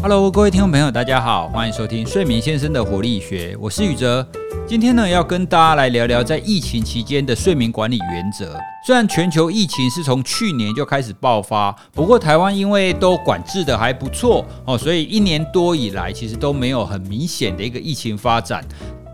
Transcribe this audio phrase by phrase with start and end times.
[0.00, 4.24] Hello，各位听众朋友，大家好，欢迎收听睡眠先生的活力学，我是宇哲。
[4.64, 8.56] 今天呢，要跟大家来聊聊在疫情期间的睡眠管理原则。
[8.86, 18.64] 虽然全球疫情是从去年就开始爆发，不过台湾因为都管制的还不错哦，所以一年多以来其实都没有很明显的一个疫情发展。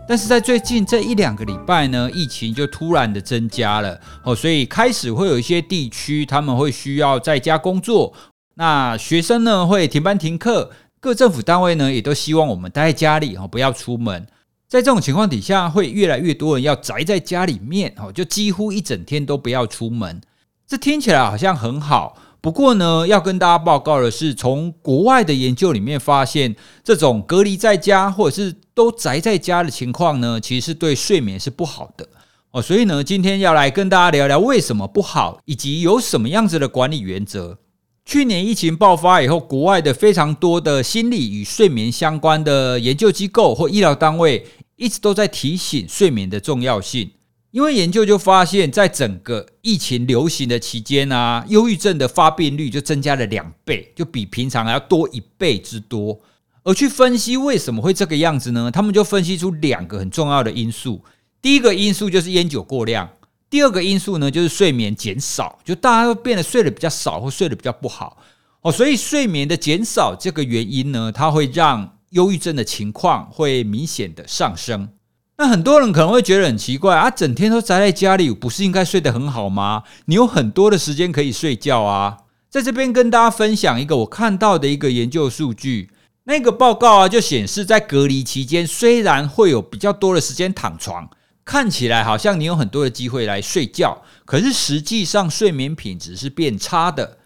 [0.07, 8.13] 但是在最近这一两个礼拜呢，疫情就突然的增加了哦，所以开始会有一些地区他们会需要在家工作。
[8.57, 10.71] 那学生呢会停班停课，
[11.05, 14.25] 各政府单位呢也都希望我们待在家里哦，不要出门。
[14.67, 20.19] 在这种情况底下，会越来越多人要宅在家里面哦，就几乎一整天都不要出门。
[20.65, 32.07] 这听起来好像很好，不过呢，要跟大家报告的是，从国外的研究里面发现，这种隔离在家或者是都宅在家的情况呢，其实是对睡眠是不好的
[32.49, 32.59] 哦。
[32.59, 37.59] 所以呢，今天要来跟大家聊聊为什么不好，以及有什么样子的管理原则。
[38.05, 47.09] 去年疫情爆发以后，国外的非常多的心理与睡眠相关的研究机构或医疗单位，一直都在提醒睡眠的重要性。
[47.49, 56.19] 因为研究就发现，在整个疫情流行的期间啊，忧郁症的发病率就增加了两倍，就比平常还要多一倍之多。
[56.63, 58.69] 而去分析为什么会这个样子呢？
[58.69, 61.01] 他们就分析出两个很重要的因素。
[61.41, 63.09] 第一个因素就是烟酒过量。
[63.49, 68.17] 第二个因素呢，就是睡眠减少，就大家都变得睡得比较少，或睡得比较不好
[68.61, 68.71] 哦。
[68.71, 74.89] 所以睡眠的减少这个原因呢，它会让忧郁症的情况会明显的上升。
[75.37, 79.83] 那很多人可能会觉得很奇怪啊，整天都宅在家里，不是应该睡得很好吗？
[80.05, 82.17] 你有很多的时间可以睡觉啊。
[82.49, 85.91] 在这边跟大家分享一个我看到的一个研究数据，
[86.23, 91.09] 那个报告啊，就显示在隔离期间，虽然会有比较多的时间躺床。
[91.45, 97.19] 看起来好像你有很多的机会来睡觉，可是实际上睡眠品质是变差的。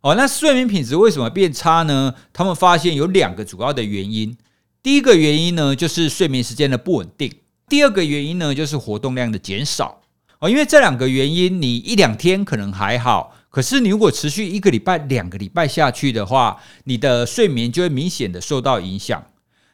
[0.00, 2.14] 哦，那睡眠品质为什么变差呢？
[2.32, 4.36] 他们发现有两个主要的原因。
[4.82, 7.30] 第一个原因呢，就是睡眠时间的不稳定；
[7.68, 10.00] 第二个原因呢，就是活动量的减少。
[10.40, 19.22] 哦，因为这两个原因，你一两天可能还好，可是你如果持续一个礼拜、两个礼拜下去的话，你的睡眠就会明显的受到影响。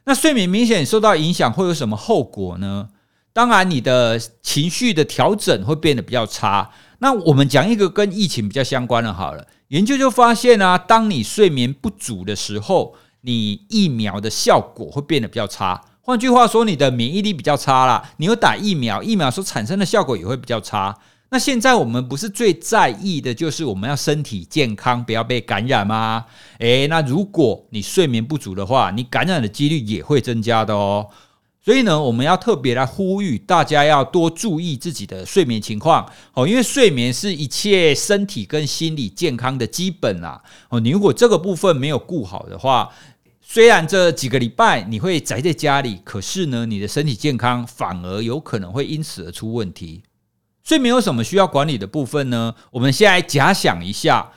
[0.05, 2.89] 那睡眠明显受到影响，会有什么后果呢？
[3.37, 6.71] 当然，你的情绪的调整会变得比较差。
[7.01, 15.79] 那我们讲一个跟疫情比较相关的，好了，研究就发现啊，当你睡眠不足的时候，你疫苗的效果会变得比较差。
[16.01, 18.11] 换句话说，你的免疫力比较差啦。
[18.17, 20.97] 你有打疫苗，疫苗所产生的效果也会比较差。
[21.29, 26.25] 那现在我们不是最在意的就是我们要身体健康，不要被感染吗？
[26.61, 31.09] 诶，那如果你睡眠不足的话，你感染的几率也会增加的哦。
[31.67, 40.79] 所以呢，我们要特别来呼吁大家要多注意自己的睡眠情况哦，因为睡眠是一切身体跟心理健康的基本啊哦。
[40.79, 42.89] 你如果这个部分没有顾好的话，
[43.43, 50.05] 虽然这几个礼拜你会宅在家里，可是呢，你的身体健康反而有可能会因此而出问题。
[50.63, 52.55] 睡眠有什么需要管理的部分呢？
[52.71, 54.31] 我们先来假想一下，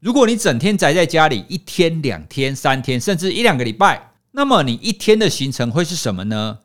[0.00, 4.11] 如果你整天宅在家里，一天、两天、三天，甚至一两个礼拜。
[4.32, 6.58] 那么你一天的行程会是什么呢？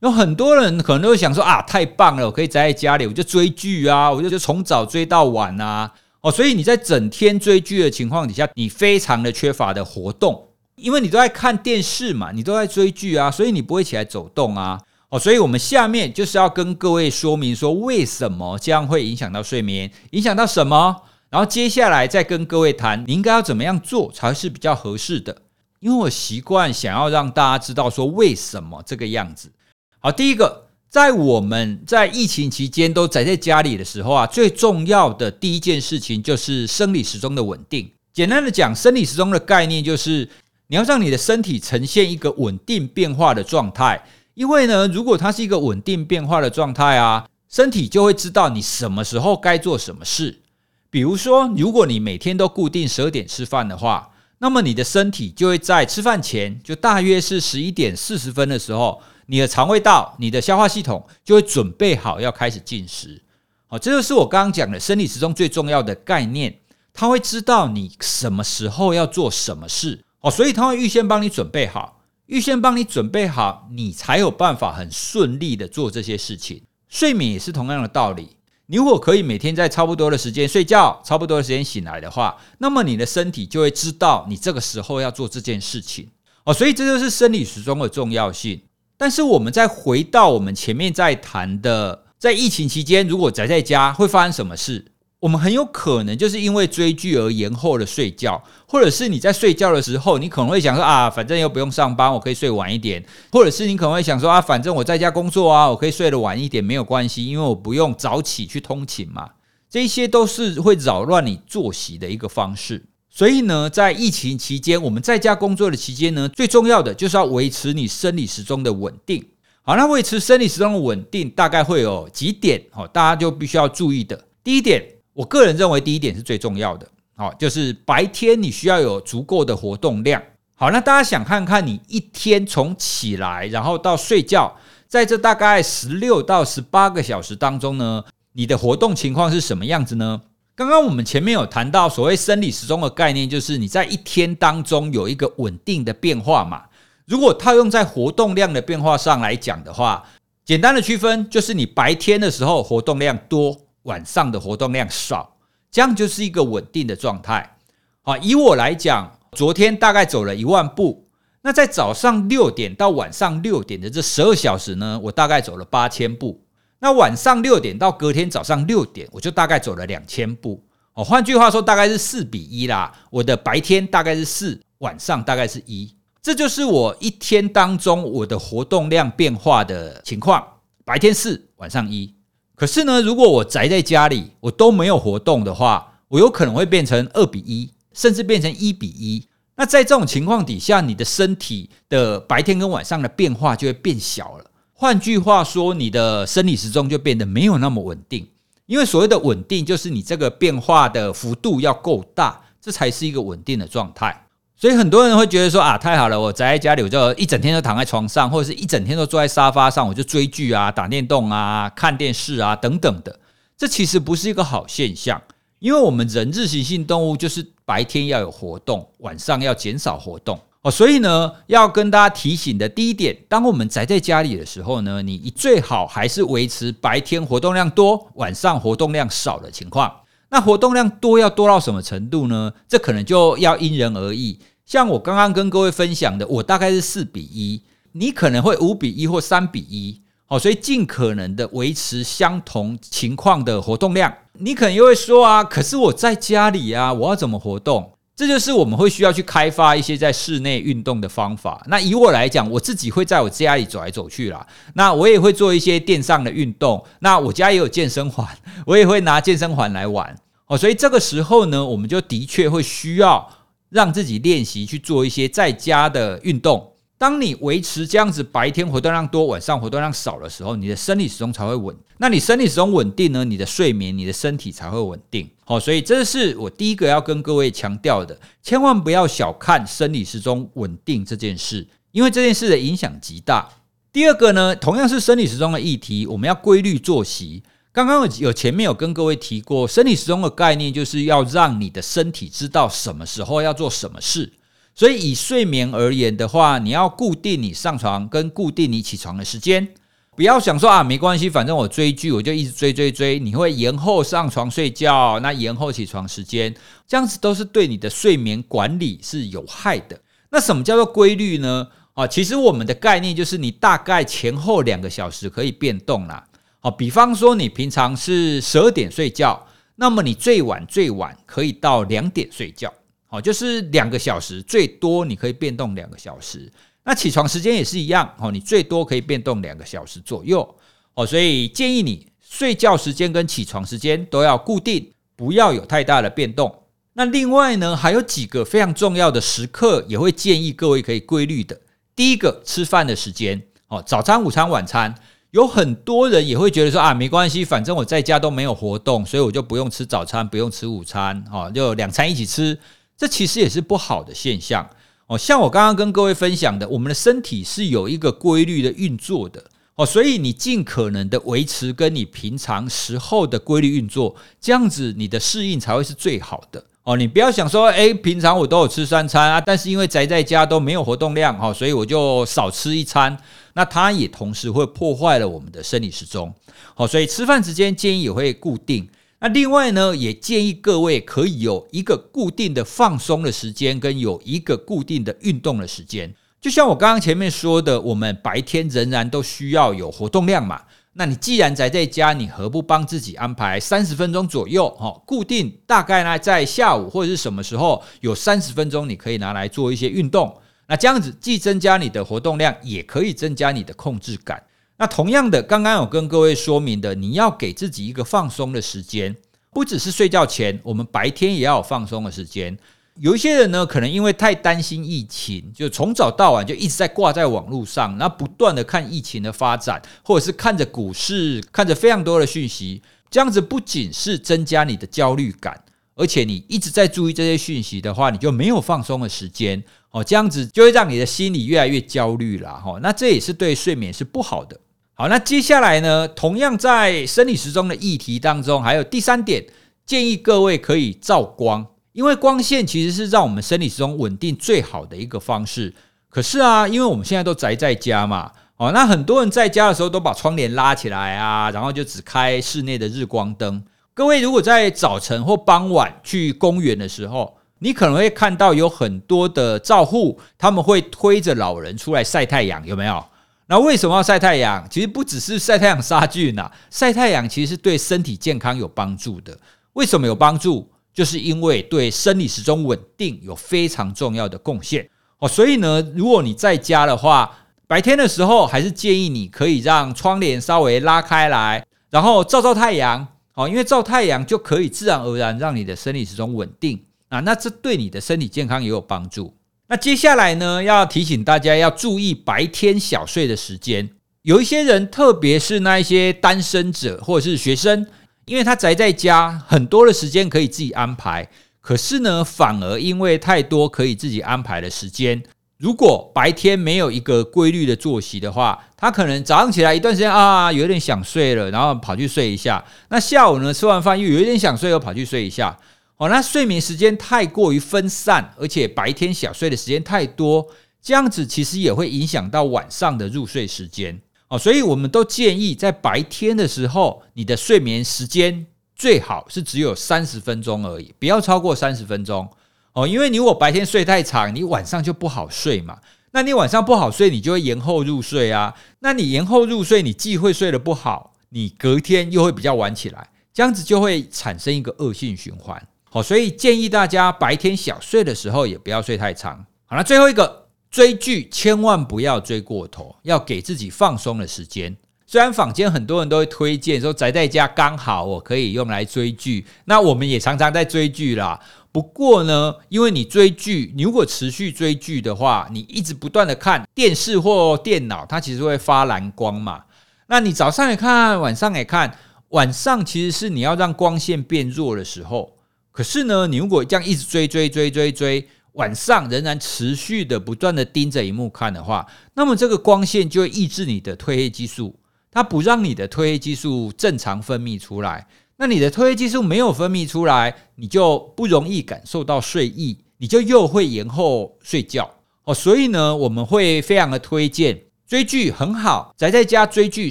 [0.00, 5.92] 有很多人可能都会想说啊，太棒了，我可以宅在家里，我就追剧啊，我就就从早追到晚啊。
[6.20, 14.80] 哦，所以你在整天追剧的情况底下，你非常的缺乏的活动，因为你都在看电视嘛，你都在追剧啊，所以你不会起来走动啊。
[15.10, 25.42] 哦，所以我们下面就是要跟各位说明说，为什么这样会影响到睡眠，影响到什么，然后接下来再跟各位谈，你应该要怎么样做才是比较合适的。
[25.84, 29.52] 因为我习惯想要让大家知道说为什么这个样子。
[29.98, 37.90] 好，第一个，在我们在疫情期间都宅在家里的时候啊，最重要的第一件事情就是生理时钟的稳定。
[38.14, 40.26] 简单的讲，生理时钟的概念就是
[40.68, 44.02] 你要让你的身体呈现一个稳定变化的状态。
[44.32, 50.40] 因为呢，如果它是一个稳定变化的状态啊，身体就会知道你什么时候该做什么事。
[50.88, 54.12] 比如说，如果你每天都固定十二点吃饭的话。
[54.44, 63.22] 那么你的身体就会在吃饭前，就大约是十一点四十分的时候，你的肠胃道、你的消化系统就会准备好要开始进食。
[63.68, 66.54] 好，这就是我刚刚讲的生理时钟最重要的概念，
[66.92, 70.04] 它会知道你什么时候要做什么事。
[70.20, 76.60] 哦，所以它会预先帮你准备好，预先帮你准备好，你才有办法很顺利的做这些事情。
[76.90, 78.36] 睡眠也是同样的道理。
[78.66, 86.08] 你如果可以每天在差不多的时间睡觉，差不多的时间醒来的话，那么你的身体就会知道你这个时候要做这件事情
[86.44, 86.54] 哦。
[86.54, 88.62] 所以这就是生理时钟的重要性。
[88.96, 94.92] 但是我们再回到我们前面在谈的，在疫情期间，如果宅在家会发生什么事？
[95.24, 109.30] 我们很有可能就是因为追剧而延后了睡觉，或者是你在睡觉的时候，你可能会想说啊，反正又不用上班，我可以睡晚一点；或者是你可能会想说啊，反正我在家工作啊，我可以睡得晚一点，没有关系，因为我不用早起去通勤嘛。
[109.70, 112.84] 这些都是会扰乱你作息的一个方式。
[113.08, 119.24] 所以呢，在疫情期间，我们在家工作的期间呢，最重要的就是要维持你生理时钟的稳定。
[119.62, 124.22] 好，那维持生理时钟的稳定，大概会有几点哦，大家就必须要注意的。
[124.42, 124.84] 第一点。
[125.14, 130.20] 我个人认为第一点是最重要的，好，就是白天你需要有足够的活动量。
[130.56, 134.56] 好，那大家想看看你一天从起来然后到睡觉，
[134.88, 140.20] 在这大概十六到十八个小时当中呢，你的活动情况是什么样子呢？
[140.56, 146.64] 刚刚我们前面有谈到所谓生理时钟的概念，就是你在一天当中有一个稳定的变化嘛。
[147.06, 150.04] 如果套用在活动量的变化上来讲的话，
[150.44, 153.60] 简单的区分就是你白天的时候活动量多。
[153.84, 155.36] 晚上的活动量少，
[155.70, 157.56] 这样就是一个稳定的状态。
[158.02, 161.08] 好，以我来讲，昨天大概走了一万步。
[161.42, 166.42] 那在早上六点到晚上六点的这十二小时呢，我大概走了八千步。
[166.80, 170.62] 那晚上六点到隔天早上六点，我就大概走了两千步。
[170.94, 172.92] 哦，换句话说，大概是四比一啦。
[173.10, 175.94] 我的白天大概是四，晚上大概是一。
[176.22, 180.42] 这就是我一天当中我的活动量变化的情况：
[180.84, 182.13] 白天四，晚上一。
[182.56, 189.26] 可是呢，如果我宅在家里，我都没有活动的话，我有可能会变成二比一，甚至变成一比一。
[189.56, 194.44] 那在这种情况底下，你的身体的白天跟晚上的变化就会变小了。
[194.72, 198.28] 换句话说，你的生理时钟就变得没有那么稳定。
[198.66, 204.23] 因为所谓的稳定，就是你这个变化的幅度要够大，这才是一个稳定的状态。
[204.56, 213.18] 所以很多人会觉得说啊，太好了，我宅在家里，我就一整天都躺在床上，或者是一整天都坐在沙发上，我就追剧啊、打电动啊、看电视啊等等的。
[213.58, 215.20] 这其实不是一个好现象，
[215.58, 220.70] 因为我们人日行性动物就是白天要有活动，晚上要减少活动哦。
[220.70, 229.92] 所以呢，要跟大家提醒的第一点，当我们宅在家里的时候呢，你最好还是维持白天活动量多，晚上活动量少的情况。
[230.34, 232.52] 那活动量多要多到什么程度呢？
[232.68, 234.36] 这可能就要因人而异。
[234.66, 244.12] 像我刚刚跟各位分享的，我大概是四比一，你可能会五比一或三比一，好，所以尽可能的维持相同情况的活动量。
[244.40, 247.92] 你可能又会说啊，可是我在家里啊，我要怎么活动？
[248.16, 251.64] 这就是我们会需要去开发一些在室内运动的方法。
[251.68, 254.44] 那以我来讲，我自己会在我家里走来走去啦，
[254.74, 256.84] 那我也会做一些电上的运动。
[256.98, 258.26] 那我家也有健身环，
[258.66, 260.16] 我也会拿健身环来玩。
[260.46, 263.30] 哦，所以这个时候呢，我们就的确会需要。
[263.70, 266.72] 让自己练习去做一些在家的运动。
[266.96, 271.76] 当你维持这样子白天活动量多、晚上活动量少的时候，你的生理时钟才会稳。
[271.98, 273.24] 那你生理时钟稳定呢？
[273.24, 275.28] 你的睡眠、你的身体才会稳定。
[275.44, 283.48] 好，所以这是我第一个要跟各位强调的，千万不要小看生理时钟稳定这件事，因为这件事的影响极大。
[283.92, 287.42] 第二个呢，同样是生理时钟的议题，我们要规律作息。
[287.74, 294.32] 刚刚有前面有跟各位提过，生理时钟的概念就是要让你的身体知道什么时候要做什么事。
[294.76, 299.66] 所以以睡眠而言的话，你要固定你上床跟固定你起床的时间，
[300.14, 306.54] 不要想说啊没关系，反正我追剧我就一直追追追，你会延后上床睡觉，那延后起床时间，
[306.86, 310.00] 这样子都是对你的睡眠管理是有害的。
[310.30, 311.66] 那什么叫做规律呢？
[311.94, 316.24] 啊，其实我们的概念就是你大概前后两个小时可以变动啦。
[316.64, 322.72] 哦，比方说你平常是十二点睡觉，那么你最晚最晚可以到两点睡觉，
[323.06, 326.50] 好，就是两个小时，最多你可以变动两个小时。
[326.82, 330.56] 那起床时间也是一样，哦，你最多可以变动两个小时左右，
[330.94, 336.62] 哦，所以建议你睡觉时间跟起床时间都要固定，不要有太大的变动。
[336.94, 341.60] 那另外呢，还有几个非常重要的时刻，也会建议各位可以规律的。
[341.94, 344.94] 第一个，吃饭的时间，哦，早餐、午餐、晚餐。
[345.34, 352.56] 有很多人也会觉得说啊，没关系，反正我在家都没有活动，所以我就不用吃早餐，不用吃午餐，哦，就两餐一起吃。
[352.96, 354.64] 这其实也是不好的现象
[355.08, 355.18] 哦。
[355.18, 359.42] 像我刚刚跟各位分享的，我们的身体是有一个规律的运作的
[359.74, 366.64] 哦，所以你尽可能的维持跟你平常时候的规律运作，这样子你的适应才会是最好的。
[366.84, 373.18] 哦，你不要想说，哎，平常我都有吃三餐啊，但是因为宅在家都没有活动量，哈，所以我就少吃一餐。
[373.54, 376.34] 那它也同时会破坏了我们的生理时钟。
[376.74, 378.88] 好，所以吃饭时间建议也会固定。
[379.20, 386.14] 那另外呢，也建议各位可以有一个固定的放松的时间，跟有一个固定的运动的时间。
[386.40, 390.60] 就像我刚刚前面说的，我们白天仍然都需要有活动量嘛。
[390.92, 394.68] 那你既然宅在家，你何不帮自己安排三十分钟左右？
[394.78, 400.36] 哈，固定大概呢在下午或者是什么时候有三十分钟，你可以拿来做一些运动。
[400.66, 404.42] 那这样子既增加你的活动量，也可以增加你的控制感。
[404.76, 409.14] 那同样的，刚刚有跟各位说明的，你要给自己一个放松的时间，
[409.52, 412.58] 不只是睡觉前，我们白天也要有放松的时间。
[413.00, 422.80] 有一些人呢，可能因为太担心疫情，就从早到晚就一直在挂在网络上，然后不断的看疫情的发展，或者是看着股市，看着非常多的讯息，
[423.10, 425.60] 这样子不仅是增加你的焦虑感，
[425.96, 429.62] 而且你一直在注意这些讯息的话，你就没有放松的时间
[429.94, 432.80] 哦，这样子就会让你的心理越来越焦虑了哈。
[432.82, 434.58] 那这也是对睡眠是不好的。
[434.94, 439.44] 好，那接下来呢，同样在生理时钟的议题当中，还有第三点，
[439.86, 441.64] 建议各位可以照光。
[441.92, 445.72] 因为光线其实是让我们生理时钟稳定最好的一个方式。
[446.10, 453.62] 可是啊，因为我们现在都宅在家嘛，哦，那很多人在家的时候都把窗帘拉起来啊，然后就只开室内的日光灯。
[453.94, 463.02] 各位如果在早晨或傍晚去公园的时候，你可能会看到有很多的照护，他们会推着老人出来晒太阳，有没有？
[463.46, 464.68] 那为什么要晒太阳？
[464.68, 469.34] 其实不只是晒太阳杀菌呐，晒太阳其实是对身体健康有帮助的。
[469.72, 470.70] 为什么有帮助？
[470.92, 474.86] 就是因为对生理时钟稳定有非常重要的贡献
[475.18, 477.34] 哦，所以呢，如果你在家的话，
[477.66, 486.78] 白天的时候还是建议你可以让窗帘稍微拉开来，然后照照太阳哦，因为照太阳就可以自然而然让你的生理时钟稳定
[487.14, 489.34] 啊，那这对你的身体健康也有帮助。
[489.68, 493.88] 那接下来呢，要提醒大家要注意白天小睡的时间，
[494.22, 497.86] 有一些人，特别是那一些单身者或者是学生。
[498.26, 501.28] 因为他宅在家，很多的时间可以自己安排，
[501.60, 505.22] 可是呢，反而因为太多可以自己安排的时间，
[505.58, 515.54] 如果白天没有一个规律的作息的话，他可能早上起来一段时间啊，有点想睡了，然后跑去睡一下，那下午呢吃完饭又有一点想睡，又跑去睡一下，
[515.96, 520.48] 哦，那睡眠时间太过于分散，而且白天小睡的时间太多，
[520.82, 524.00] 这样子其实也会影响到晚上的入睡时间。
[524.28, 532.28] 哦，所以我们都建议在白天的时候，你的睡眠时间最好是只有三十分钟而已，不要超过三十分钟。
[532.72, 535.78] 哦，因为你如果白天睡太长，你晚上就不好睡嘛。
[536.10, 538.54] 那你晚上不好睡，你就会延后入睡啊。
[538.80, 545.64] 那你延后入睡，你既会睡得不好，你隔天又会比较晚起来，这样子就会产生一个恶性循环。
[545.94, 549.46] 好，所以建议大家白天小睡的时候也不要睡太长。
[549.64, 550.42] 好了，最后一个。
[550.68, 554.76] 追剧千万不要追过头，要给自己放松的时间。
[555.06, 561.38] 虽然坊间很多人都会推荐说宅在家刚好我可以用来追剧，那我们也常常在追剧啦。
[561.70, 569.62] 不过呢，因为你追剧，你如果持续追剧的话，你一直不断的看电视或电脑，它其实会发蓝光嘛。
[570.08, 571.96] 那你早上也看，晚上也看，
[572.30, 575.36] 晚上其实是你要让光线变弱的时候。
[575.74, 578.26] 可是呢，你如果这样一直追追追追追。
[578.54, 584.78] 晚上仍然持续的不断的盯着荧幕看的话，那么这个光线就会抑制你的褪黑激素，
[585.10, 588.06] 它不让你的褪黑激素正常分泌出来。
[588.36, 594.88] 那你的褪黑激素没有分泌出来，你就不容易感受到睡意，你就又会延后睡觉
[595.24, 595.34] 哦。
[595.34, 599.90] 所以呢，我们会非常的推荐追剧很好，宅在家追剧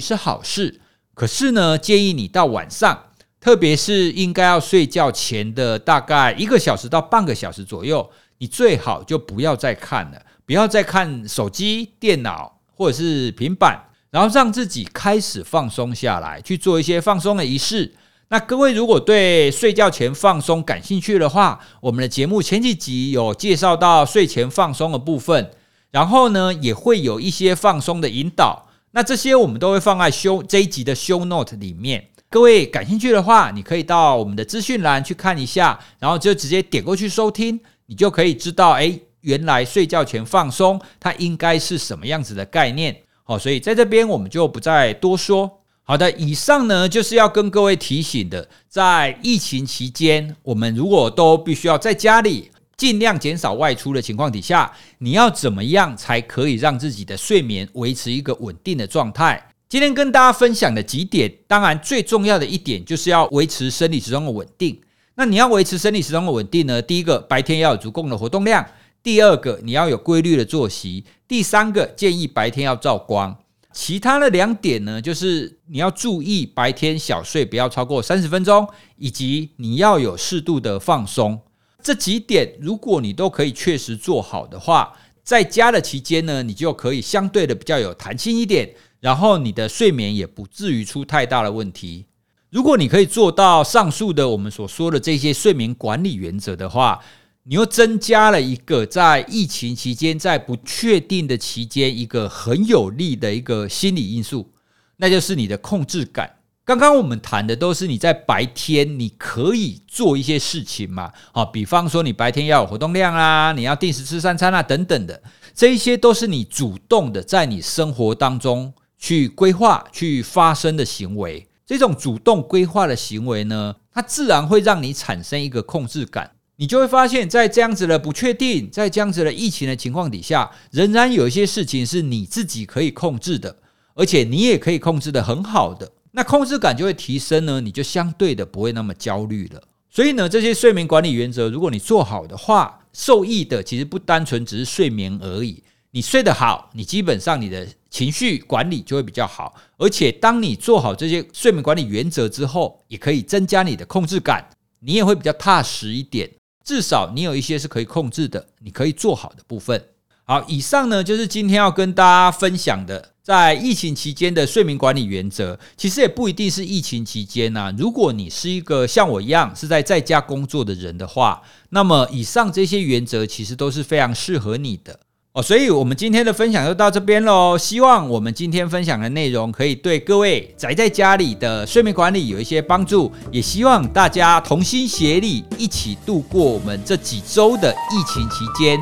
[0.00, 0.80] 是好事。
[1.12, 2.98] 可是呢，建议你到晚上，
[3.44, 8.10] 特别是应该要睡觉前的大概一个小时到半个小时左右。
[8.38, 13.78] 你最好就不要再看了，不要再看手机、电脑或者是平板，
[14.10, 17.94] 然后让自己开始放松下来，去做一些放松的仪式。
[18.28, 25.50] 那各位如果对睡觉前放松感兴趣的话，我们的节目前几集有介绍到睡前放松的部分，
[25.90, 28.70] 然后呢也会有一些放松的引导。
[28.92, 32.08] 那这些我们都会放在修这一集的 show note 里面。
[32.34, 37.60] 各位感兴趣的话，你可以到我们的资讯栏去看一下，然后就直接点过去收听。
[37.86, 42.96] 你就可以知道，哎，原来睡觉前放松，它应该是什么样子的概念。
[43.22, 45.60] 好，所以在这边我们就不再多说。
[45.84, 59.40] 好的，以上呢就是要跟各位提醒的，在疫情期间，我们如果都必须要在家里尽量减少外出的情况底下，你要怎么样才可以让自己的睡眠维持一个稳定的状态？
[59.68, 64.80] 今天跟大家分享的几点，当然最重要的一点就是要维持生理时钟的稳定。
[65.16, 66.80] 那你要维持生理时钟的稳定呢？
[66.80, 68.62] 第一个，白天要有足够的活动量；
[69.02, 73.36] 第二个，你要有规律的作息；第三个，建议白天要照光。
[73.72, 81.40] 其他的两点呢，就是你要注意白天小睡不要超过三十分钟，以及你要有适度的放松。
[81.82, 84.92] 这几点，如果你都可以确实做好的话，
[85.24, 88.72] 在家的期间呢，你就可以相对的比较有弹性一点。
[89.04, 92.06] 然后你的睡眠也不至于出太大的问题。
[92.48, 96.98] 如果你可以做到上述的我们所说的这些睡眠管理原则的话，
[97.42, 104.50] 你又增加了一个在疫情期间，在不确定的期间，一个很有利的一个心理因素，
[104.96, 106.36] 那就是你的控制感。
[106.64, 115.22] 刚刚我们谈的都是你在白天你可以做一些事情嘛，啊，比方说你白天要有活动量啊，你要定时吃三餐啊，等等的，
[115.54, 121.46] 这一些都是你主动的在你生活当中去规划、去发生的行为。
[121.66, 126.32] 这种主动规划的行为呢，它自然会让你产生一个控制感。
[126.56, 133.56] 你就会发现，在这样子的不确定，在这样子的疫情的情况底下，仍然有一些事情是你自己可以控制的，
[133.94, 135.90] 而且你也可以控制的很好的。
[136.12, 139.60] 那控制感就会提升呢，你就相对的不会那么焦虑了。
[139.90, 145.62] 所以呢，这些睡眠管理原则，如果你做好的话，受益的其实不单纯只是睡眠而已。
[145.90, 156.28] 你睡得好，你基本上你的情绪管理就会比较好，而且当你做好这些睡眠管理原则之后，也可以增加你的控制感，你也会比较踏实一点。
[156.64, 159.80] 至少你有一些是可以控制的，你可以做好的部分。
[160.24, 165.56] 好，以上呢就是今天要跟大家分享的，在疫情期间的睡眠管理原则。
[165.76, 174.98] 其实也不一定是疫情期间呐，如果你是一个像我一样是在在家工作的人的话，那么以上这些原则其实都是非常适合你的。
[175.34, 177.58] 哦，所以我们今天的分享就到这边喽。
[177.58, 188.78] 希望我们今天分享的内容可以对各位宅在家里的睡眠管理有一些帮助，也希望大家同心协力，一起度过我们这几周的疫情期间。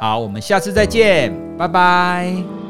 [0.00, 2.65] 好，我们下次再见，拜拜。